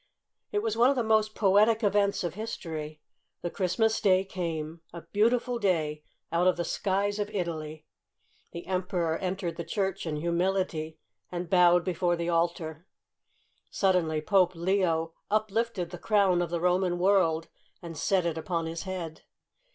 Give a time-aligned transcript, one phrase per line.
[0.51, 3.01] It was one of the most poetic events of history.
[3.43, 7.85] The Christmas day came, a beautiful day out of the skies of Italy.
[8.51, 10.97] The Emperor entered the church in humility,
[11.31, 12.87] and bowed before the altar.
[13.69, 17.49] Suddenly Pope Leo up lifted the crown of the Roman world,
[17.79, 19.21] and set it upon his head.